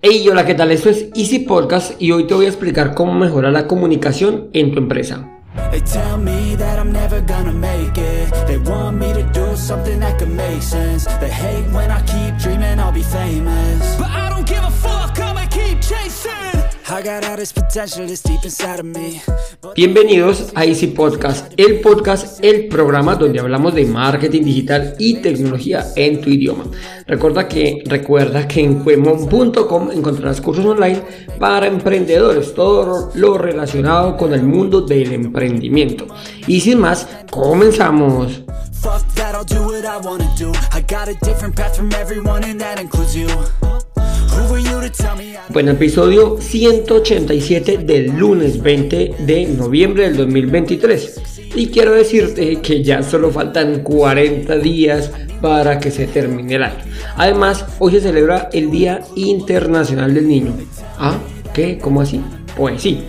[0.00, 0.70] Hey, hola, ¿qué tal?
[0.70, 4.70] Esto es Easy Podcast y hoy te voy a explicar cómo mejorar la comunicación en
[4.70, 5.28] tu empresa.
[19.76, 25.84] Bienvenidos a Easy Podcast, el podcast, el programa donde hablamos de marketing digital y tecnología
[25.96, 26.64] en tu idioma.
[27.06, 31.02] Recuerda que, recuerda que en cuemon.com encontrarás cursos online
[31.38, 36.06] para emprendedores, todo lo relacionado con el mundo del emprendimiento.
[36.46, 38.44] Y sin más, comenzamos.
[45.50, 51.50] Bueno, episodio 187 del lunes 20 de noviembre del 2023.
[51.54, 56.84] Y quiero decirte que ya solo faltan 40 días para que se termine el año.
[57.16, 60.52] Además, hoy se celebra el Día Internacional del Niño.
[60.98, 61.18] ¿Ah?
[61.54, 61.78] ¿Qué?
[61.78, 62.20] ¿Cómo así?
[62.58, 63.04] Pues sí.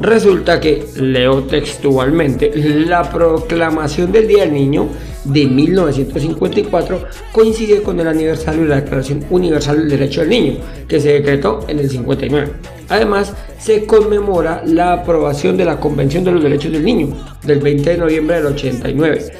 [0.00, 4.88] Resulta que, leo textualmente, la proclamación del Día del Niño
[5.24, 10.54] de 1954 coincide con el aniversario de la Declaración Universal del Derecho del Niño,
[10.88, 12.52] que se decretó en el 59.
[12.88, 17.08] Además, se conmemora la aprobación de la Convención de los Derechos del Niño
[17.44, 19.32] del 20 de noviembre del 89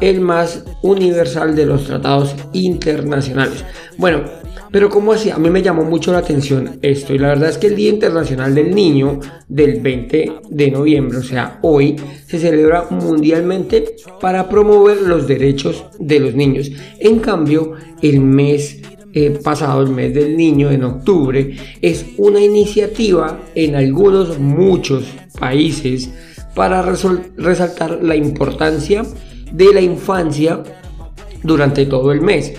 [0.00, 3.64] el más universal de los tratados internacionales.
[3.96, 4.24] Bueno,
[4.70, 7.58] pero como así, a mí me llamó mucho la atención esto y la verdad es
[7.58, 12.86] que el Día Internacional del Niño del 20 de noviembre, o sea, hoy, se celebra
[12.90, 16.70] mundialmente para promover los derechos de los niños.
[16.98, 17.72] En cambio,
[18.02, 18.82] el mes
[19.14, 25.04] eh, pasado, el mes del niño, en octubre, es una iniciativa en algunos, muchos
[25.38, 26.10] países
[26.54, 29.04] para resaltar la importancia
[29.52, 30.62] de la infancia
[31.42, 32.54] durante todo el mes.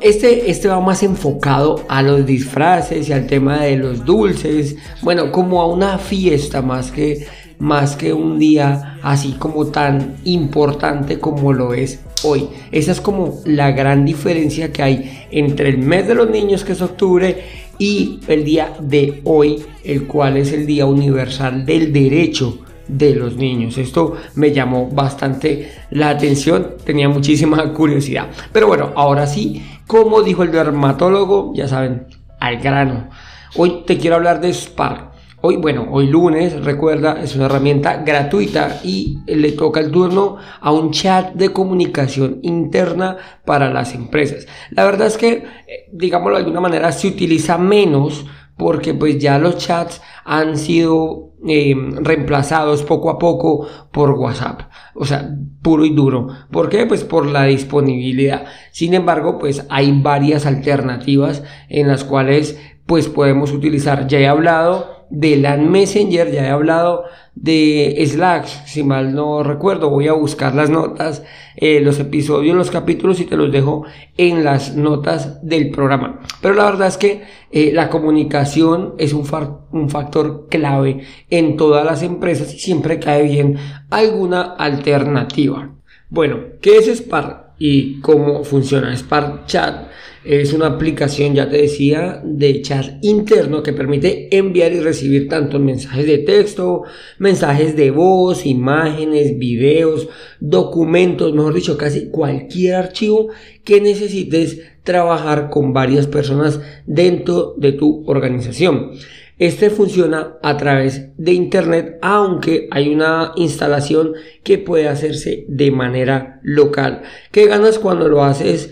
[0.00, 5.32] Este, este va más enfocado a los disfraces y al tema de los dulces, bueno,
[5.32, 7.26] como a una fiesta más que,
[7.58, 12.48] más que un día así como tan importante como lo es hoy.
[12.70, 16.72] Esa es como la gran diferencia que hay entre el mes de los niños, que
[16.72, 17.42] es octubre,
[17.78, 22.58] y el día de hoy, el cual es el Día Universal del Derecho
[22.88, 23.78] de los niños.
[23.78, 28.28] Esto me llamó bastante la atención, tenía muchísima curiosidad.
[28.52, 32.06] Pero bueno, ahora sí, como dijo el dermatólogo, ya saben,
[32.40, 33.08] al grano.
[33.56, 35.14] Hoy te quiero hablar de Spark.
[35.46, 40.72] Hoy, bueno, hoy lunes, recuerda, es una herramienta gratuita y le toca el turno a
[40.72, 44.46] un chat de comunicación interna para las empresas.
[44.70, 45.44] La verdad es que, eh,
[45.92, 48.24] digámoslo de alguna manera, se utiliza menos
[48.56, 54.62] porque pues ya los chats han sido eh, reemplazados poco a poco por WhatsApp.
[54.94, 56.28] O sea, puro y duro.
[56.50, 56.86] ¿Por qué?
[56.86, 58.44] Pues por la disponibilidad.
[58.70, 64.06] Sin embargo, pues hay varias alternativas en las cuales pues podemos utilizar.
[64.06, 67.04] Ya he hablado de LAN Messenger, ya he hablado
[67.36, 71.22] de Slack, si mal no recuerdo, voy a buscar las notas,
[71.56, 73.84] eh, los episodios, los capítulos y te los dejo
[74.16, 76.20] en las notas del programa.
[76.40, 79.24] Pero la verdad es que eh, la comunicación es un,
[79.72, 83.56] un factor clave en todas las empresas y siempre cae bien
[83.90, 85.70] alguna alternativa.
[86.10, 88.94] Bueno, ¿qué es Spark y cómo funciona?
[88.94, 89.88] Spark Chat
[90.22, 95.58] es una aplicación, ya te decía, de chat interno que permite enviar y recibir tanto
[95.58, 96.82] mensajes de texto,
[97.18, 100.08] mensajes de voz, imágenes, videos,
[100.40, 103.28] documentos, mejor dicho, casi cualquier archivo
[103.64, 108.90] que necesites trabajar con varias personas dentro de tu organización.
[109.38, 114.12] Este funciona a través de internet, aunque hay una instalación
[114.42, 117.02] que puede hacerse de manera local.
[117.32, 118.70] ¿Qué ganas cuando lo haces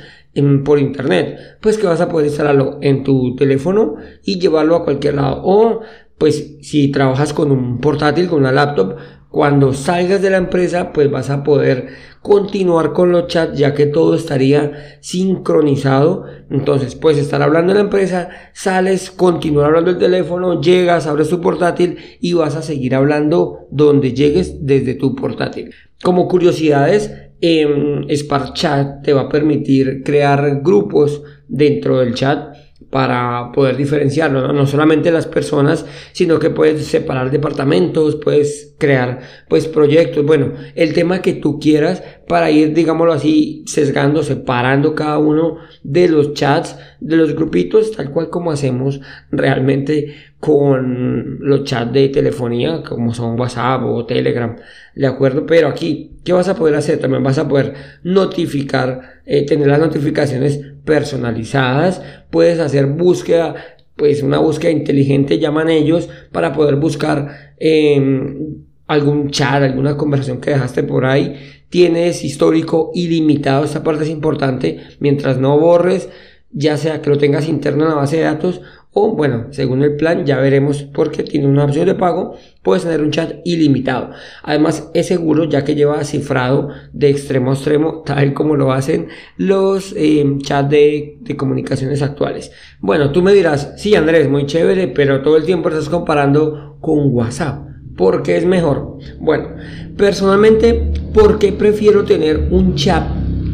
[0.64, 5.14] por internet, pues que vas a poder instalarlo en tu teléfono y llevarlo a cualquier
[5.14, 5.42] lado.
[5.44, 5.80] O
[6.22, 8.94] pues si trabajas con un portátil, con una laptop,
[9.28, 11.88] cuando salgas de la empresa, pues vas a poder
[12.20, 16.26] continuar con los chats ya que todo estaría sincronizado.
[16.48, 21.40] Entonces puedes estar hablando en la empresa, sales, continuar hablando el teléfono, llegas, abres tu
[21.40, 25.74] portátil y vas a seguir hablando donde llegues desde tu portátil.
[26.04, 32.54] Como curiosidades, eh, Spark Chat te va a permitir crear grupos dentro del chat
[32.92, 34.66] para poder diferenciarlo, ¿no?
[34.66, 41.22] solamente las personas, sino que puedes separar departamentos, puedes crear pues proyectos, bueno, el tema
[41.22, 47.16] que tú quieras para ir, digámoslo así, sesgando, separando cada uno de los chats, de
[47.16, 49.00] los grupitos, tal cual como hacemos
[49.30, 54.56] realmente con los chats de telefonía, como son WhatsApp o Telegram,
[54.96, 55.46] ¿de acuerdo?
[55.46, 56.98] Pero aquí, ¿qué vas a poder hacer?
[56.98, 63.54] También vas a poder notificar, eh, tener las notificaciones personalizadas, puedes hacer búsqueda
[63.96, 70.50] pues una búsqueda inteligente, llaman ellos, para poder buscar em, algún chat, alguna conversación que
[70.50, 71.36] dejaste por ahí.
[71.68, 76.08] Tienes histórico ilimitado, esta parte es importante, mientras no borres,
[76.50, 78.60] ya sea que lo tengas interno en la base de datos
[78.94, 83.00] o bueno, según el plan ya veremos porque tiene una opción de pago, puedes tener
[83.00, 84.10] un chat ilimitado.
[84.42, 89.08] Además es seguro ya que lleva cifrado de extremo a extremo, tal como lo hacen
[89.38, 92.52] los eh, chats de, de comunicaciones actuales.
[92.80, 97.14] Bueno, tú me dirás, sí Andrés, muy chévere, pero todo el tiempo estás comparando con
[97.14, 97.71] WhatsApp.
[97.96, 98.98] ¿Por qué es mejor?
[99.20, 99.48] Bueno,
[99.96, 103.04] personalmente, ¿por qué prefiero tener un chat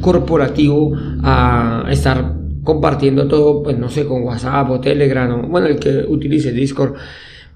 [0.00, 0.92] corporativo
[1.22, 2.38] a estar
[2.68, 6.96] compartiendo todo, pues no sé, con WhatsApp o Telegram o bueno, el que utilice Discord.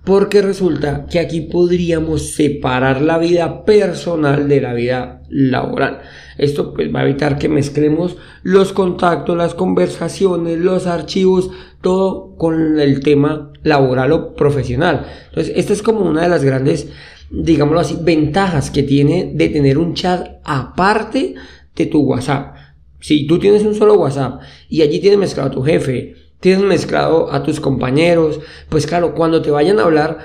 [0.04, 6.00] Porque resulta que aquí podríamos separar la vida personal de la vida laboral.
[6.38, 11.50] Esto pues, va a evitar que mezclemos los contactos, las conversaciones, los archivos,
[11.80, 15.06] todo con el tema laboral o profesional.
[15.28, 16.88] Entonces, esta es como una de las grandes,
[17.30, 21.34] digámoslo así, ventajas que tiene de tener un chat aparte
[21.76, 22.56] de tu WhatsApp.
[22.98, 27.32] Si tú tienes un solo WhatsApp y allí tienes mezclado a tu jefe, tienes mezclado
[27.32, 30.18] a tus compañeros, pues claro, cuando te vayan a hablar,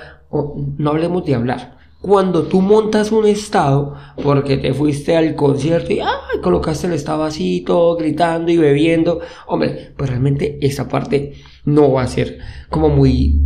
[0.76, 1.78] no hablemos de hablar.
[2.00, 6.00] Cuando tú montas un estado, porque te fuiste al concierto y
[6.42, 11.34] colocaste el estado así, todo gritando y bebiendo, hombre, pues realmente esa parte
[11.64, 12.38] no va a ser
[12.68, 13.40] como muy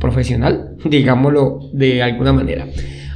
[0.00, 2.66] profesional, digámoslo de alguna manera.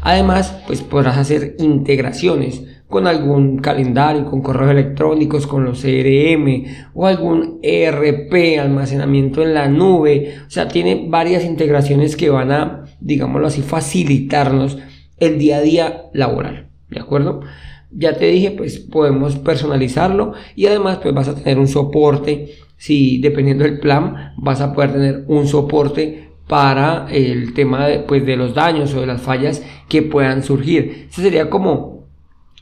[0.02, 6.64] Además, pues podrás hacer integraciones con algún calendario, con correos electrónicos, con los CRM
[6.94, 10.34] o algún ERP, almacenamiento en la nube.
[10.46, 14.78] O sea, tiene varias integraciones que van a, digámoslo así, facilitarnos
[15.18, 16.68] el día a día laboral.
[16.88, 17.42] ¿De acuerdo?
[17.90, 22.54] Ya te dije, pues podemos personalizarlo y además pues vas a tener un soporte.
[22.78, 28.24] Si dependiendo del plan vas a poder tener un soporte para el tema de, pues,
[28.24, 31.08] de los daños o de las fallas que puedan surgir.
[31.10, 31.97] Ese sería como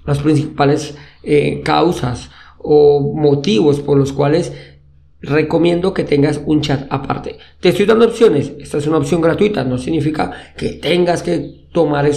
[0.06, 4.52] las principales eh, causas o motivos por los cuales
[5.20, 7.38] recomiendo que tengas un chat aparte.
[7.60, 8.52] Te estoy dando opciones.
[8.58, 9.64] Esta es una opción gratuita.
[9.64, 12.08] No significa que tengas que tomar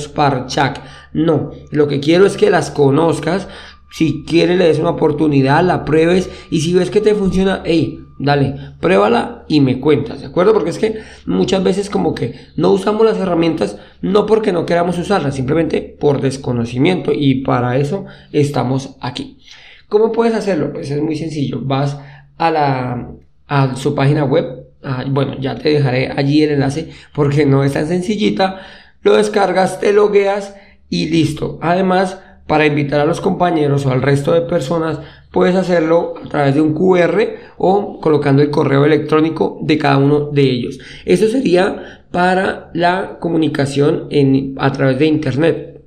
[0.48, 0.80] Chat.
[1.14, 1.52] No.
[1.72, 3.48] Lo que quiero es que las conozcas.
[3.92, 8.06] Si quieres le des una oportunidad, la pruebes y si ves que te funciona, hey,
[8.20, 10.54] dale, pruébala y me cuentas, ¿de acuerdo?
[10.54, 15.00] Porque es que muchas veces como que no usamos las herramientas no porque no queramos
[15.00, 19.40] usarlas, simplemente por desconocimiento y para eso estamos aquí.
[19.88, 20.72] ¿Cómo puedes hacerlo?
[20.72, 21.98] Pues es muy sencillo, vas
[22.38, 23.12] a la
[23.48, 24.68] a su página web,
[25.08, 28.62] bueno, ya te dejaré allí el enlace porque no es tan sencillita,
[29.02, 30.56] lo descargas, te logueas
[30.88, 31.58] y listo.
[31.62, 35.00] Además, para invitar a los compañeros o al resto de personas
[35.32, 37.22] puedes hacerlo a través de un QR
[37.58, 40.80] o colocando el correo electrónico de cada uno de ellos.
[41.06, 45.82] Eso sería para la comunicación en, a través de Internet.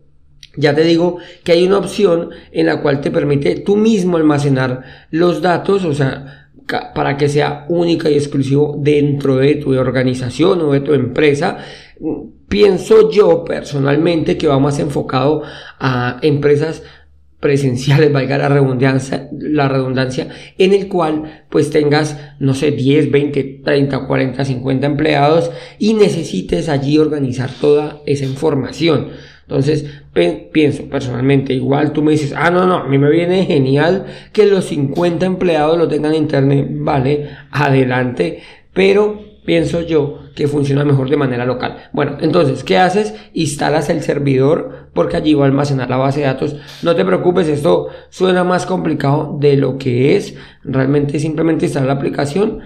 [0.57, 4.83] Ya te digo que hay una opción en la cual te permite tú mismo almacenar
[5.11, 6.51] los datos, o sea,
[6.95, 11.59] para que sea única y exclusivo dentro de tu organización o de tu empresa.
[12.49, 15.43] Pienso yo personalmente que va más enfocado
[15.79, 16.83] a empresas
[17.43, 20.29] presenciales, valga la redundancia, la redundancia,
[20.59, 26.69] en el cual pues tengas, no sé, 10, 20, 30, 40, 50 empleados y necesites
[26.69, 29.09] allí organizar toda esa información.
[29.43, 29.85] Entonces,
[30.53, 34.47] pienso personalmente, igual tú me dices, ah, no, no, a mí me viene genial que
[34.47, 38.41] los 50 empleados lo tengan en internet, vale, adelante,
[38.73, 41.77] pero pienso yo que funciona mejor de manera local.
[41.93, 43.15] Bueno, entonces, ¿qué haces?
[43.33, 46.57] Instalas el servidor porque allí va a almacenar la base de datos.
[46.83, 50.35] No te preocupes, esto suena más complicado de lo que es.
[50.65, 52.61] Realmente simplemente instalar la aplicación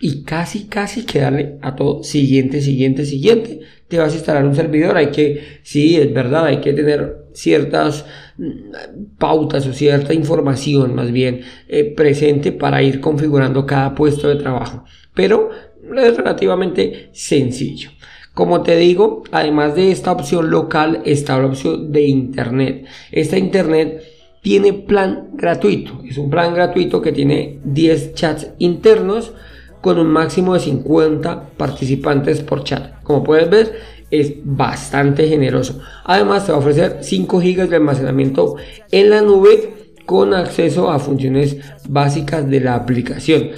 [0.00, 3.60] y casi, casi que darle a todo siguiente, siguiente, siguiente.
[3.86, 8.06] Te vas a instalar un servidor, hay que, sí, es verdad, hay que tener ciertas
[8.38, 14.36] mm, pautas o cierta información más bien eh, presente para ir configurando cada puesto de
[14.36, 14.84] trabajo.
[15.14, 15.50] Pero
[15.98, 17.90] es relativamente sencillo.
[18.34, 22.86] Como te digo, además de esta opción local, está la opción de Internet.
[23.10, 24.02] Esta Internet
[24.40, 26.00] tiene plan gratuito.
[26.08, 29.32] Es un plan gratuito que tiene 10 chats internos
[29.80, 33.02] con un máximo de 50 participantes por chat.
[33.02, 33.80] Como puedes ver,
[34.10, 35.80] es bastante generoso.
[36.04, 38.56] Además, te va a ofrecer 5 GB de almacenamiento
[38.90, 39.74] en la nube
[40.06, 41.56] con acceso a funciones
[41.88, 43.50] básicas de la aplicación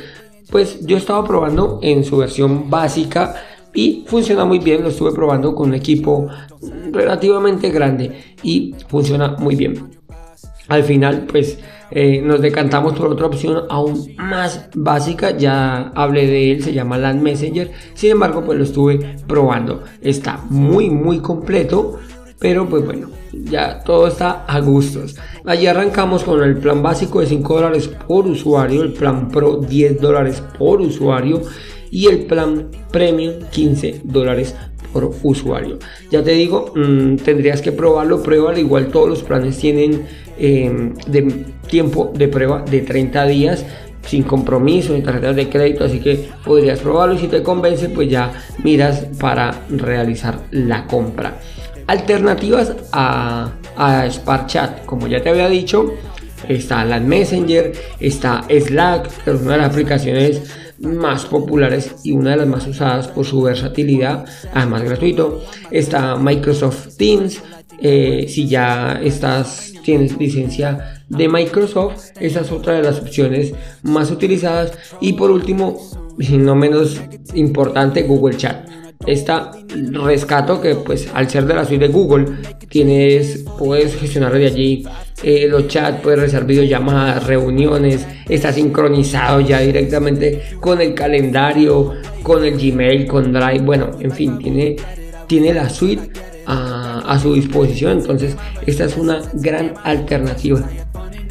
[0.51, 3.35] pues yo estaba probando en su versión básica
[3.75, 6.29] y funciona muy bien, lo estuve probando con un equipo
[6.91, 9.91] relativamente grande y funciona muy bien.
[10.69, 11.59] Al final, pues
[11.91, 16.97] eh, nos decantamos por otra opción aún más básica, ya hablé de él, se llama
[16.97, 21.99] Land Messenger, sin embargo pues lo estuve probando, está muy muy completo,
[22.43, 25.15] pero pues bueno, ya todo está a gustos.
[25.47, 30.01] Allí arrancamos con el plan básico de 5 dólares por usuario, el plan Pro 10
[30.01, 31.41] dólares por usuario
[31.93, 34.57] y el plan Premium 15 dólares
[34.93, 35.79] por usuario.
[36.11, 38.59] Ya te digo, mm, tendrías que probarlo, pruébalo.
[38.59, 40.05] Igual todos los planes tienen
[40.37, 43.65] em, de tiempo de prueba de 30 días
[44.05, 48.11] sin compromiso ni tarjetas de crédito, así que podrías probarlo y si te convence, pues
[48.11, 48.33] ya
[48.65, 51.39] miras para realizar la compra.
[51.93, 55.93] Alternativas a, a Chat como ya te había dicho,
[56.49, 57.71] está la Messenger,
[58.01, 60.41] está Slack, que es una de las aplicaciones
[60.79, 65.45] más populares y una de las más usadas por su versatilidad, además gratuito.
[65.71, 67.43] Está Microsoft Teams,
[67.79, 74.11] eh, si ya estás, tienes licencia de Microsoft, esa es otra de las opciones más
[74.11, 74.73] utilizadas.
[75.03, 75.77] Y por último,
[76.31, 77.03] no menos
[77.35, 79.51] importante, Google Chat esta
[80.05, 82.27] rescato que pues al ser de la suite de Google
[82.69, 84.87] tienes puedes gestionar de allí
[85.23, 92.45] eh, los chats puedes realizar videollamadas reuniones está sincronizado ya directamente con el calendario con
[92.45, 94.77] el Gmail con Drive bueno en fin tiene
[95.27, 96.11] tiene la suite
[96.47, 100.63] a, a su disposición entonces esta es una gran alternativa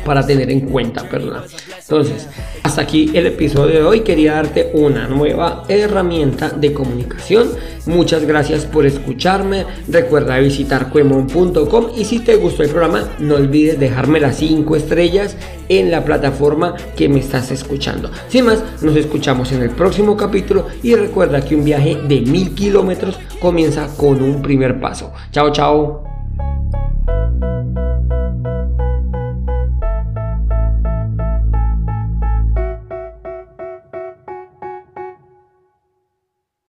[0.04, 1.44] para tener en cuenta, perdona.
[1.92, 2.26] Entonces,
[2.64, 4.00] hasta aquí el episodio de hoy.
[4.00, 7.50] Quería darte una nueva herramienta de comunicación.
[7.86, 9.66] Muchas gracias por escucharme.
[9.90, 15.36] Recuerda visitar cuemon.com y si te gustó el programa, no olvides dejarme las 5 estrellas
[15.68, 18.10] en la plataforma que me estás escuchando.
[18.30, 22.56] Sin más, nos escuchamos en el próximo capítulo y recuerda que un viaje de mil
[22.56, 25.12] kilómetros comienza con un primer paso.
[25.34, 26.11] Chao, chao.